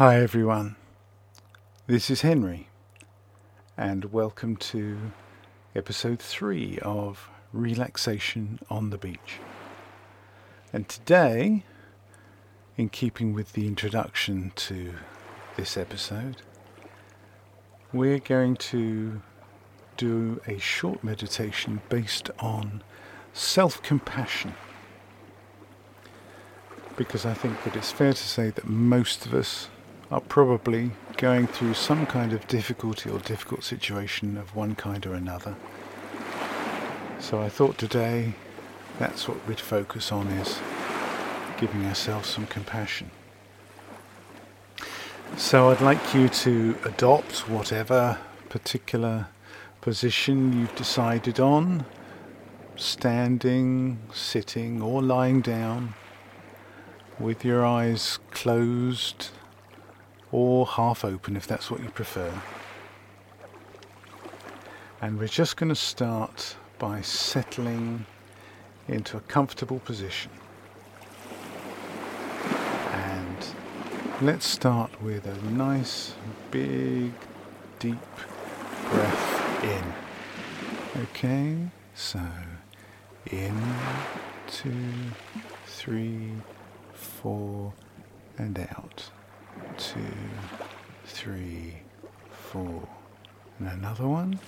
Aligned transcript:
Hi 0.00 0.16
everyone, 0.16 0.76
this 1.86 2.08
is 2.08 2.22
Henry, 2.22 2.68
and 3.76 4.06
welcome 4.06 4.56
to 4.56 5.12
episode 5.76 6.20
3 6.20 6.78
of 6.78 7.28
Relaxation 7.52 8.60
on 8.70 8.88
the 8.88 8.96
Beach. 8.96 9.40
And 10.72 10.88
today, 10.88 11.64
in 12.78 12.88
keeping 12.88 13.34
with 13.34 13.52
the 13.52 13.66
introduction 13.66 14.52
to 14.56 14.94
this 15.58 15.76
episode, 15.76 16.36
we're 17.92 18.20
going 18.20 18.56
to 18.56 19.20
do 19.98 20.40
a 20.46 20.56
short 20.56 21.04
meditation 21.04 21.82
based 21.90 22.30
on 22.38 22.82
self 23.34 23.82
compassion. 23.82 24.54
Because 26.96 27.26
I 27.26 27.34
think 27.34 27.62
that 27.64 27.76
it's 27.76 27.92
fair 27.92 28.14
to 28.14 28.18
say 28.18 28.48
that 28.48 28.66
most 28.66 29.26
of 29.26 29.34
us 29.34 29.68
are 30.10 30.20
probably 30.20 30.90
going 31.16 31.46
through 31.46 31.74
some 31.74 32.04
kind 32.06 32.32
of 32.32 32.46
difficulty 32.48 33.08
or 33.08 33.18
difficult 33.20 33.62
situation 33.62 34.36
of 34.36 34.56
one 34.56 34.74
kind 34.74 35.06
or 35.06 35.14
another. 35.14 35.54
So 37.20 37.40
I 37.40 37.48
thought 37.48 37.78
today 37.78 38.34
that's 38.98 39.28
what 39.28 39.46
we'd 39.46 39.60
focus 39.60 40.10
on 40.10 40.26
is 40.28 40.58
giving 41.58 41.84
ourselves 41.86 42.28
some 42.28 42.46
compassion. 42.46 43.10
So 45.36 45.70
I'd 45.70 45.80
like 45.80 46.12
you 46.12 46.28
to 46.28 46.76
adopt 46.84 47.48
whatever 47.48 48.18
particular 48.48 49.28
position 49.80 50.58
you've 50.58 50.74
decided 50.74 51.38
on, 51.38 51.84
standing, 52.74 53.98
sitting 54.12 54.82
or 54.82 55.02
lying 55.02 55.40
down 55.40 55.94
with 57.20 57.44
your 57.44 57.64
eyes 57.64 58.18
closed 58.32 59.28
or 60.32 60.66
half 60.66 61.04
open 61.04 61.36
if 61.36 61.46
that's 61.46 61.70
what 61.70 61.82
you 61.82 61.88
prefer. 61.90 62.32
And 65.02 65.18
we're 65.18 65.28
just 65.28 65.56
going 65.56 65.70
to 65.70 65.74
start 65.74 66.56
by 66.78 67.00
settling 67.00 68.04
into 68.88 69.16
a 69.16 69.20
comfortable 69.20 69.78
position. 69.80 70.30
And 72.92 73.46
let's 74.20 74.46
start 74.46 75.02
with 75.02 75.26
a 75.26 75.50
nice, 75.50 76.14
big, 76.50 77.12
deep 77.78 77.96
breath 78.90 79.64
in. 79.64 81.02
Okay, 81.02 81.56
so 81.94 82.20
in, 83.30 83.58
two, 84.48 84.72
three, 85.66 86.32
four, 86.92 87.72
and 88.36 88.58
out 88.58 89.10
two, 89.76 90.00
three, 91.04 91.76
four. 92.30 92.88
And 93.58 93.68
another 93.68 94.06
one. 94.06 94.38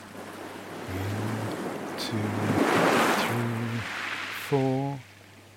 In, 0.90 1.98
two, 1.98 2.16
three, 3.22 3.80
four, 4.48 4.98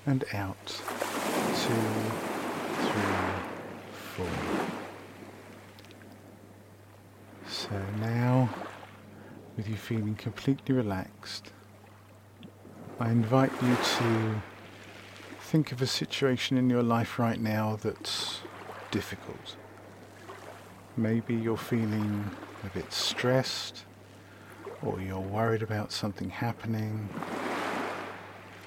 and 0.06 0.23
out. 0.34 0.67
Two, 0.67 1.73
three, 2.88 3.16
four. 4.16 4.28
So 7.47 7.72
now, 8.00 8.50
with 9.58 9.67
you 9.67 9.75
feeling 9.75 10.16
completely 10.16 10.75
relaxed, 10.75 11.52
I 13.00 13.09
invite 13.09 13.52
you 13.62 13.75
to 13.75 14.42
think 15.40 15.72
of 15.72 15.81
a 15.81 15.88
situation 15.88 16.58
in 16.58 16.69
your 16.69 16.84
life 16.84 17.19
right 17.19 17.40
now 17.40 17.78
that's 17.81 18.42
difficult. 18.91 19.55
Maybe 20.97 21.36
you're 21.36 21.58
feeling 21.58 22.30
a 22.64 22.69
bit 22.69 22.91
stressed, 22.94 23.83
or 24.81 25.00
you're 25.02 25.19
worried 25.19 25.61
about 25.61 25.91
something 25.91 26.30
happening, 26.30 27.09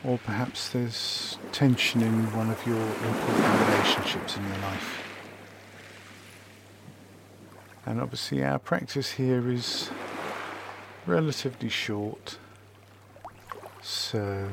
or 0.04 0.18
perhaps 0.18 0.68
there's 0.70 1.38
tension 1.52 2.02
in 2.02 2.32
one 2.36 2.50
of 2.50 2.66
your 2.66 2.80
important 2.80 3.68
relationships 3.68 4.36
in 4.36 4.44
your 4.44 4.58
life. 4.58 5.04
And 7.86 8.00
obviously, 8.00 8.44
our 8.44 8.58
practice 8.58 9.12
here 9.12 9.50
is 9.50 9.90
relatively 11.06 11.70
short, 11.70 12.38
so 13.80 14.50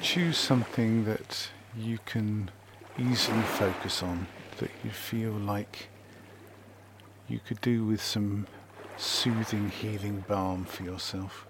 choose 0.00 0.38
something 0.38 1.04
that 1.04 1.50
you 1.76 1.98
can 2.06 2.50
easily 2.98 3.42
focus 3.42 4.02
on 4.02 4.26
that 4.58 4.70
you 4.84 4.90
feel 4.90 5.32
like 5.32 5.88
you 7.28 7.38
could 7.38 7.60
do 7.60 7.84
with 7.84 8.02
some 8.02 8.46
soothing, 8.96 9.70
healing 9.70 10.24
balm 10.28 10.64
for 10.64 10.82
yourself. 10.82 11.46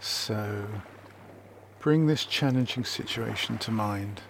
So 0.00 0.66
bring 1.78 2.06
this 2.06 2.24
challenging 2.24 2.84
situation 2.84 3.58
to 3.58 3.70
mind. 3.70 4.22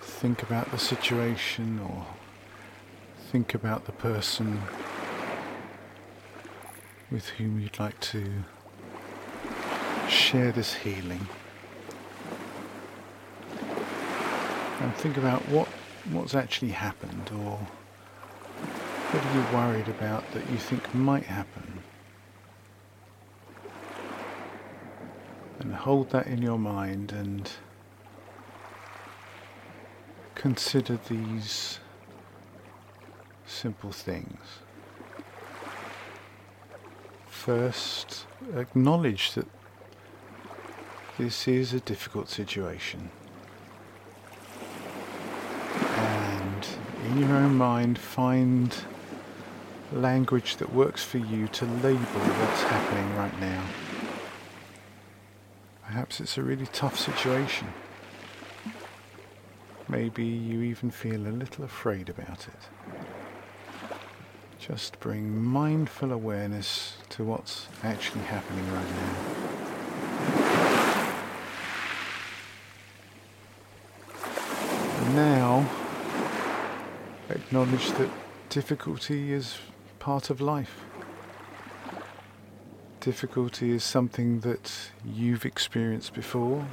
Think 0.00 0.42
about 0.42 0.70
the 0.70 0.78
situation 0.78 1.78
or 1.80 2.06
think 3.30 3.54
about 3.54 3.84
the 3.84 3.92
person 3.92 4.62
with 7.10 7.28
whom 7.30 7.60
you'd 7.60 7.78
like 7.78 8.00
to 8.00 8.44
share 10.08 10.52
this 10.52 10.74
healing. 10.74 11.28
And 14.82 14.94
think 14.96 15.16
about 15.16 15.48
what 15.48 15.68
what's 16.10 16.34
actually 16.34 16.72
happened 16.72 17.30
or 17.32 17.56
what 19.12 19.24
are 19.24 19.34
you 19.34 19.56
worried 19.56 19.88
about 19.88 20.28
that 20.32 20.48
you 20.50 20.56
think 20.56 20.92
might 20.92 21.22
happen. 21.22 21.80
And 25.60 25.72
hold 25.72 26.10
that 26.10 26.26
in 26.26 26.42
your 26.42 26.58
mind 26.58 27.12
and 27.12 27.48
consider 30.34 30.98
these 31.08 31.78
simple 33.46 33.92
things. 33.92 34.40
First, 37.28 38.26
acknowledge 38.56 39.34
that 39.34 39.46
this 41.18 41.46
is 41.46 41.72
a 41.72 41.80
difficult 41.80 42.28
situation. 42.28 43.10
In 47.12 47.18
your 47.18 47.36
own 47.36 47.54
mind, 47.56 47.98
find 47.98 48.74
language 49.92 50.56
that 50.56 50.72
works 50.72 51.04
for 51.04 51.18
you 51.18 51.46
to 51.48 51.66
label 51.66 51.98
what's 52.00 52.62
happening 52.62 53.16
right 53.16 53.38
now. 53.38 53.62
Perhaps 55.84 56.20
it's 56.20 56.38
a 56.38 56.42
really 56.42 56.66
tough 56.66 56.98
situation. 56.98 57.68
Maybe 59.88 60.24
you 60.24 60.62
even 60.62 60.90
feel 60.90 61.26
a 61.26 61.28
little 61.28 61.64
afraid 61.64 62.08
about 62.08 62.48
it. 62.48 63.04
Just 64.58 64.98
bring 64.98 65.42
mindful 65.42 66.12
awareness 66.12 66.96
to 67.10 67.24
what's 67.24 67.68
actually 67.82 68.22
happening 68.22 68.64
right 68.72 68.88
now. 68.88 69.42
And 75.04 75.16
now, 75.16 75.41
acknowledge 77.52 77.90
that 77.98 78.08
difficulty 78.48 79.30
is 79.30 79.58
part 79.98 80.30
of 80.30 80.40
life. 80.40 80.86
Difficulty 83.00 83.72
is 83.72 83.84
something 83.84 84.40
that 84.40 84.72
you've 85.04 85.44
experienced 85.44 86.14
before 86.14 86.66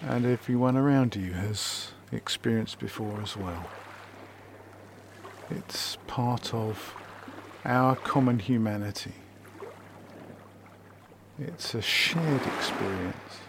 and 0.00 0.24
everyone 0.24 0.78
around 0.78 1.14
you 1.14 1.34
has 1.34 1.92
experienced 2.10 2.78
before 2.78 3.20
as 3.20 3.36
well. 3.36 3.68
It's 5.50 5.98
part 6.06 6.54
of 6.54 6.94
our 7.66 7.96
common 7.96 8.38
humanity. 8.38 9.16
It's 11.38 11.74
a 11.74 11.82
shared 11.82 12.46
experience. 12.46 13.42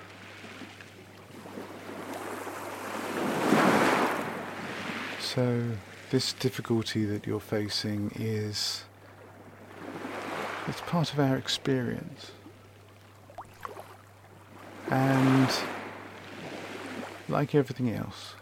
So, 5.34 5.64
this 6.12 6.32
difficulty 6.34 7.06
that 7.06 7.26
you're 7.26 7.40
facing 7.40 8.12
is 8.20 8.84
it's 10.68 10.82
part 10.82 11.12
of 11.12 11.20
our 11.20 11.36
experience. 11.38 12.34
And 14.92 15.50
like 17.28 17.56
everything 17.56 17.90
else, 17.90 18.36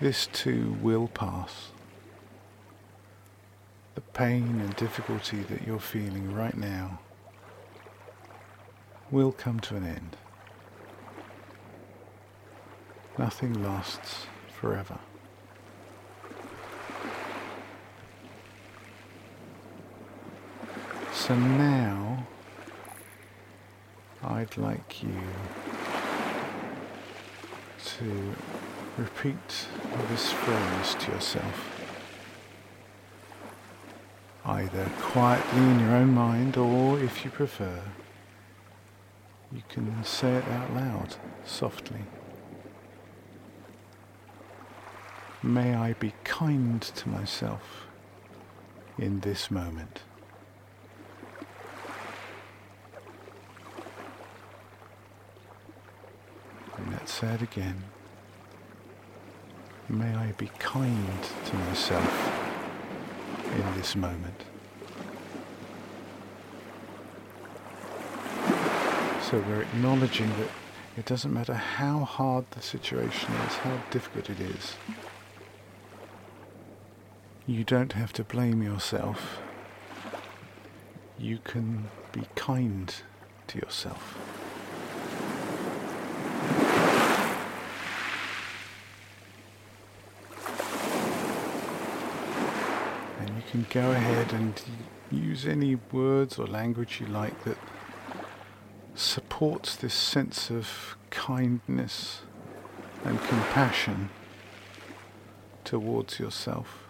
this 0.00 0.26
too 0.28 0.74
will 0.80 1.08
pass. 1.08 1.72
The 3.94 4.00
pain 4.00 4.58
and 4.62 4.74
difficulty 4.76 5.40
that 5.50 5.66
you're 5.66 5.78
feeling 5.78 6.32
right 6.32 6.56
now 6.56 7.00
will 9.10 9.32
come 9.32 9.60
to 9.60 9.76
an 9.76 9.84
end. 9.84 10.16
Nothing 13.18 13.62
lasts 13.62 14.28
forever. 14.60 14.98
So 21.12 21.34
now 21.34 22.26
I'd 24.22 24.56
like 24.56 25.02
you 25.02 25.20
to 27.84 28.34
repeat 28.96 29.68
this 30.08 30.32
phrase 30.32 30.94
to 31.00 31.12
yourself. 31.12 31.72
Either 34.44 34.88
quietly 35.00 35.62
in 35.62 35.80
your 35.80 35.90
own 35.90 36.14
mind 36.14 36.56
or 36.56 37.00
if 37.00 37.24
you 37.24 37.30
prefer, 37.30 37.82
you 39.52 39.62
can 39.68 40.04
say 40.04 40.36
it 40.36 40.48
out 40.48 40.72
loud, 40.74 41.16
softly. 41.44 42.04
May 45.46 45.76
I 45.76 45.92
be 45.92 46.12
kind 46.24 46.82
to 46.82 47.08
myself 47.08 47.86
in 48.98 49.20
this 49.20 49.48
moment. 49.48 50.00
And 56.76 57.08
say 57.08 57.28
it 57.28 57.42
again. 57.42 57.84
May 59.88 60.12
I 60.16 60.32
be 60.32 60.50
kind 60.58 61.22
to 61.44 61.56
myself 61.58 62.32
in 63.44 63.74
this 63.76 63.94
moment. 63.94 64.42
So 69.22 69.38
we're 69.46 69.62
acknowledging 69.62 70.28
that 70.30 70.48
it 70.96 71.04
doesn't 71.04 71.32
matter 71.32 71.54
how 71.54 72.00
hard 72.00 72.50
the 72.50 72.60
situation 72.60 73.32
is, 73.46 73.52
how 73.58 73.80
difficult 73.92 74.28
it 74.28 74.40
is. 74.40 74.74
You 77.48 77.62
don't 77.62 77.92
have 77.92 78.12
to 78.14 78.24
blame 78.24 78.60
yourself. 78.60 79.38
You 81.16 81.38
can 81.44 81.88
be 82.10 82.22
kind 82.34 82.92
to 83.46 83.58
yourself. 83.58 84.18
And 93.20 93.36
you 93.36 93.42
can 93.48 93.64
go 93.70 93.92
ahead 93.92 94.32
and 94.32 94.60
use 95.12 95.46
any 95.46 95.76
words 95.92 96.40
or 96.40 96.48
language 96.48 97.00
you 97.00 97.06
like 97.06 97.44
that 97.44 97.58
supports 98.96 99.76
this 99.76 99.94
sense 99.94 100.50
of 100.50 100.96
kindness 101.10 102.22
and 103.04 103.20
compassion 103.20 104.10
towards 105.62 106.18
yourself. 106.18 106.85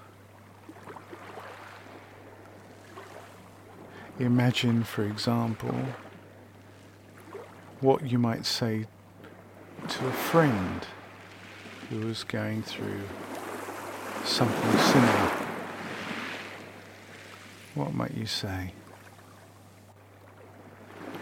Imagine, 4.19 4.83
for 4.83 5.05
example, 5.05 5.75
what 7.81 8.11
you 8.11 8.19
might 8.19 8.47
say 8.47 8.87
to 9.89 10.07
a 10.07 10.13
friend 10.13 10.87
who 11.91 12.09
is 12.09 12.25
going 12.25 12.63
through 12.63 13.03
something 14.25 14.79
similar. 14.81 15.31
What 17.75 17.93
might 17.93 18.15
you 18.15 18.25
say? 18.25 18.73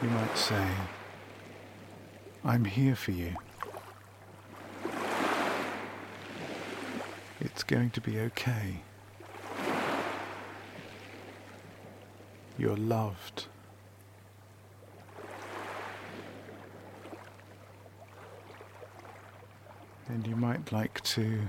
You 0.00 0.08
might 0.11 0.38
say, 0.38 0.67
I'm 2.44 2.64
here 2.64 2.94
for 2.94 3.11
you. 3.11 3.35
It's 7.41 7.64
going 7.64 7.91
to 7.91 8.00
be 8.00 8.20
okay. 8.20 8.82
You're 12.65 12.77
loved. 12.79 13.45
And 20.09 20.27
you 20.27 20.35
might 20.35 20.73
like 20.73 21.03
to 21.03 21.41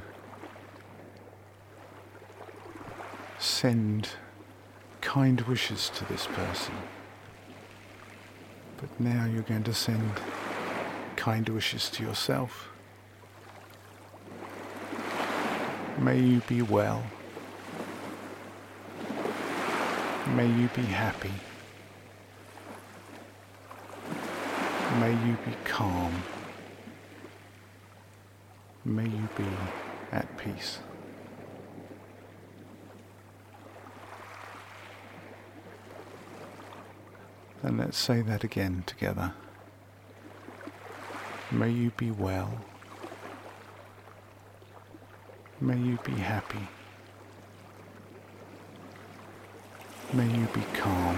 send 3.40 4.10
kind 5.00 5.40
wishes 5.40 5.90
to 5.96 6.04
this 6.04 6.28
person. 6.28 6.76
But 8.76 9.00
now 9.00 9.24
you're 9.24 9.44
going 9.44 9.64
to 9.64 9.74
send 9.74 10.12
kind 11.16 11.48
wishes 11.48 11.90
to 11.92 12.04
yourself. 12.04 12.68
May 15.98 16.20
you 16.20 16.42
be 16.42 16.62
well. 16.62 17.06
May 20.34 20.48
you 20.48 20.68
be 20.76 20.82
happy. 20.82 21.32
May 25.00 25.12
you 25.12 25.38
be 25.46 25.56
calm. 25.64 26.24
May 28.84 29.04
you 29.04 29.30
be 29.38 29.46
at 30.12 30.38
peace. 30.38 30.80
And 37.62 37.78
let's 37.78 37.98
say 37.98 38.22
that 38.22 38.44
again 38.44 38.84
together. 38.86 39.34
May 41.52 41.70
you 41.70 41.92
be 41.92 42.12
well. 42.12 42.66
May 45.62 45.78
you 45.78 45.98
be 46.04 46.14
happy. 46.14 46.68
May 50.16 50.28
you 50.28 50.48
be 50.54 50.62
calm. 50.74 51.18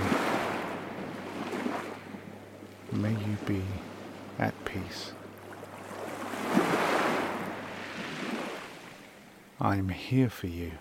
May 2.92 3.12
you 3.12 3.38
be 3.46 3.62
at 4.40 4.56
peace. 4.66 5.12
I'm 9.62 9.90
here 9.90 10.32
for 10.32 10.48
you. 10.48 10.72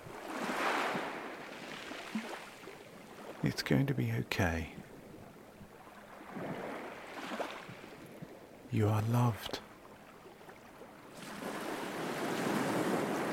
It's 3.42 3.60
going 3.60 3.84
to 3.84 3.92
be 3.92 4.10
okay. 4.20 4.70
You 8.72 8.88
are 8.88 9.02
loved. 9.12 9.58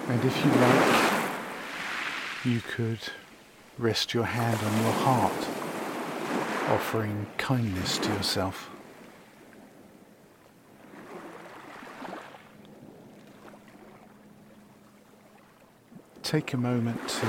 And 0.10 0.25
if 0.25 0.44
you 0.44 0.52
like, 0.52 1.24
you 2.44 2.60
could 2.60 3.00
rest 3.77 4.13
your 4.13 4.25
hand 4.25 4.60
on 4.63 4.82
your 4.84 4.92
heart, 4.92 5.48
offering 6.70 7.27
kindness 7.38 7.98
to 7.98 8.10
yourself. 8.10 8.70
Take 16.22 16.53
a 16.53 16.58
moment 16.58 17.08
to 17.10 17.27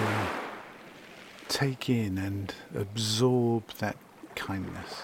take 1.49 1.91
in 1.91 2.17
and 2.17 2.55
absorb 2.75 3.69
that 3.79 3.97
kindness. 4.35 5.03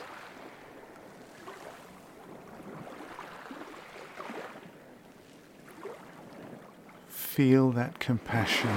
Feel 7.09 7.70
that 7.73 7.99
compassion 7.99 8.70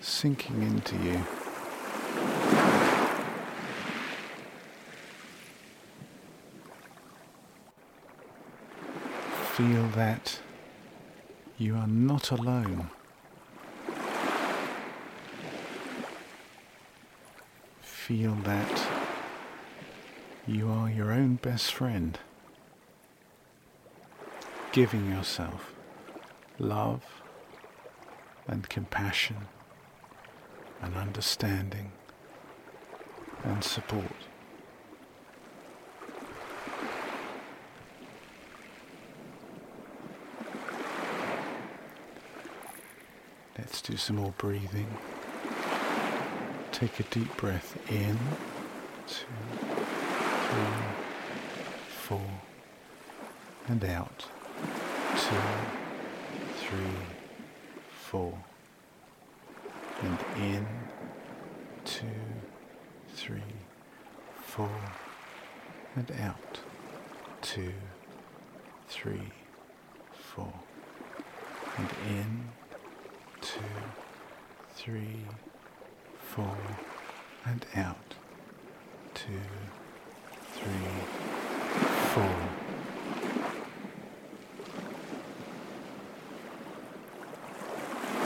sinking 0.00 0.62
into 0.62 0.96
you. 0.96 1.18
Feel 9.54 9.88
that 9.88 10.40
you 11.58 11.74
are 11.74 11.86
not 11.88 12.30
alone. 12.30 12.90
Feel 17.82 18.34
that 18.44 18.86
you 20.46 20.70
are 20.70 20.88
your 20.88 21.12
own 21.12 21.34
best 21.34 21.74
friend, 21.74 22.18
giving 24.72 25.10
yourself 25.10 25.74
love 26.58 27.04
and 28.46 28.68
compassion 28.68 29.36
and 30.82 30.94
understanding 30.94 31.92
and 33.44 33.62
support. 33.62 34.04
Let's 43.58 43.82
do 43.82 43.96
some 43.96 44.16
more 44.16 44.34
breathing. 44.38 44.86
Take 46.72 47.00
a 47.00 47.02
deep 47.04 47.36
breath 47.36 47.76
in, 47.90 48.18
two, 49.06 49.26
three, 50.48 50.84
four, 51.88 52.30
and 53.66 53.84
out, 53.84 54.24
two, 55.16 55.36
three, 56.60 56.78
four. 57.90 58.38
And 60.00 60.18
in, 60.36 60.66
two, 61.84 62.06
three, 63.08 63.42
four. 64.36 64.70
And 65.96 66.12
out, 66.20 66.60
two, 67.42 67.72
three, 68.86 69.32
four. 70.12 70.52
And 71.76 71.88
in, 72.08 72.48
two, 73.40 73.60
three, 74.74 75.24
four. 76.20 76.56
And 77.44 77.66
out, 77.74 78.14
two, 79.14 79.40
three, 80.54 80.92
four. 82.12 82.36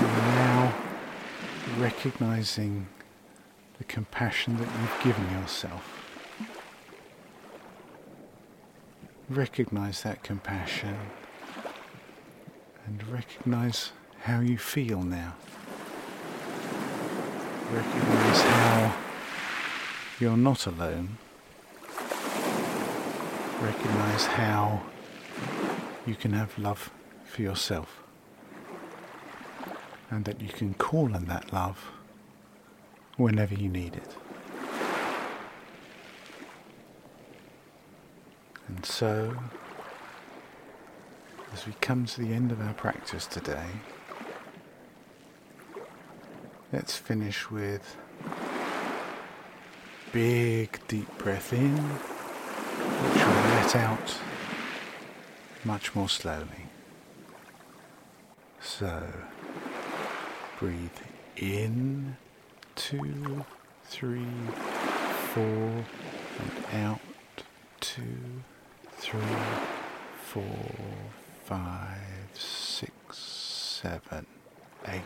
Now 0.00 0.74
recognizing 2.04 2.88
the 3.78 3.84
compassion 3.84 4.56
that 4.56 4.66
you've 4.80 5.04
given 5.04 5.40
yourself. 5.40 6.04
Recognize 9.28 10.02
that 10.02 10.24
compassion 10.24 10.96
and 12.86 13.06
recognize 13.06 13.92
how 14.22 14.40
you 14.40 14.58
feel 14.58 15.00
now. 15.00 15.34
Recognize 17.70 18.40
how 18.40 18.96
you're 20.18 20.36
not 20.36 20.66
alone. 20.66 21.18
Recognize 23.60 24.26
how 24.26 24.82
you 26.04 26.16
can 26.16 26.32
have 26.32 26.58
love 26.58 26.90
for 27.26 27.42
yourself 27.42 28.01
and 30.12 30.26
that 30.26 30.42
you 30.42 30.48
can 30.48 30.74
call 30.74 31.14
on 31.16 31.24
that 31.24 31.54
love 31.54 31.90
whenever 33.16 33.54
you 33.54 33.66
need 33.66 33.96
it. 33.96 34.16
And 38.68 38.84
so, 38.84 39.34
as 41.54 41.66
we 41.66 41.72
come 41.80 42.04
to 42.04 42.20
the 42.20 42.34
end 42.34 42.52
of 42.52 42.60
our 42.60 42.74
practice 42.74 43.26
today, 43.26 43.66
let's 46.74 46.94
finish 46.94 47.50
with 47.50 47.96
big 50.12 50.78
deep 50.88 51.08
breath 51.16 51.54
in, 51.54 51.74
which 51.78 53.24
will 53.24 53.50
let 53.54 53.76
out 53.76 54.18
much 55.64 55.94
more 55.94 56.08
slowly. 56.08 56.66
So, 58.60 59.02
breathe 60.62 60.90
in, 61.38 62.16
two, 62.76 63.44
three, 63.86 64.28
four, 65.34 65.42
and 66.38 66.84
out, 66.84 67.00
two, 67.80 68.00
three, 68.92 69.20
four, 70.22 70.44
five, 71.44 71.98
six, 72.32 73.18
seven, 73.18 74.24
eight. 74.86 75.02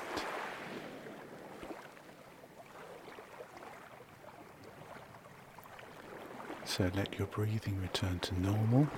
So 6.66 6.90
let 6.94 7.18
your 7.18 7.28
breathing 7.28 7.80
return 7.80 8.18
to 8.18 8.38
normal. 8.38 8.88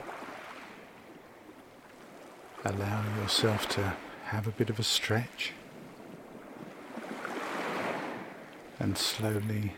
Allow 2.65 3.05
yourself 3.23 3.69
to 3.69 3.95
have 4.25 4.49
a 4.49 4.51
bit 4.51 4.71
of 4.71 4.81
a 4.81 4.83
stretch. 4.83 5.53
And 8.81 8.97
slowly 8.97 9.75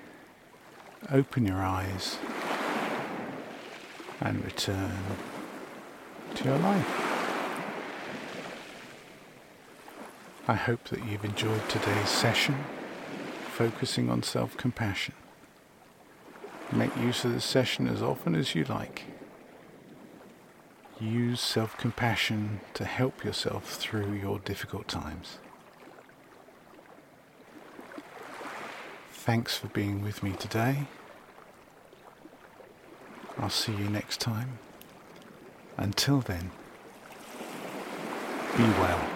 open 1.11 1.47
your 1.47 1.62
eyes 1.62 2.19
and 4.21 4.45
return 4.45 4.99
to 6.35 6.45
your 6.45 6.59
life. 6.59 7.11
I 10.47 10.54
hope 10.54 10.85
that 10.88 11.07
you've 11.07 11.25
enjoyed 11.25 11.66
today's 11.69 12.09
session 12.11 12.57
focusing 13.52 14.11
on 14.11 14.23
self-compassion. 14.23 15.14
Make 16.71 16.95
use 16.97 17.25
of 17.25 17.33
the 17.33 17.40
session 17.40 17.88
as 17.88 18.02
often 18.02 18.35
as 18.35 18.54
you 18.54 18.64
like. 18.64 19.04
Use 21.00 21.40
self-compassion 21.40 22.61
to 22.75 22.85
help 22.85 23.25
yourself 23.25 23.64
through 23.64 24.12
your 24.12 24.38
difficult 24.40 24.88
times. 24.88 25.38
Thanks 29.23 29.55
for 29.55 29.67
being 29.69 30.03
with 30.03 30.23
me 30.23 30.33
today. 30.33 30.87
I'll 33.39 33.50
see 33.50 33.73
you 33.73 33.91
next 33.91 34.19
time. 34.19 34.59
Until 35.77 36.21
then, 36.21 36.50
be 38.57 38.62
well. 38.62 39.09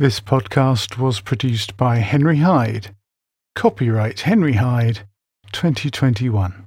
This 0.00 0.18
podcast 0.18 0.98
was 0.98 1.20
produced 1.20 1.76
by 1.76 1.98
Henry 1.98 2.38
Hyde. 2.38 2.92
Copyright 3.56 4.20
Henry 4.20 4.52
Hyde 4.52 5.00
2021. 5.52 6.65